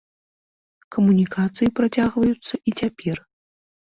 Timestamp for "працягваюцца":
1.79-2.53